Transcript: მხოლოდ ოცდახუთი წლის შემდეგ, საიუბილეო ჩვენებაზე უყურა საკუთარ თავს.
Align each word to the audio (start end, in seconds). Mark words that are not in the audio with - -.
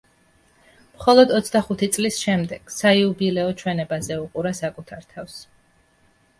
მხოლოდ 0.95 1.33
ოცდახუთი 1.39 1.89
წლის 1.97 2.17
შემდეგ, 2.23 2.73
საიუბილეო 2.77 3.55
ჩვენებაზე 3.63 4.21
უყურა 4.25 4.57
საკუთარ 4.65 5.09
თავს. 5.15 5.41